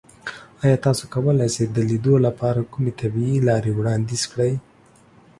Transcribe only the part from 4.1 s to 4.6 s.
کړئ؟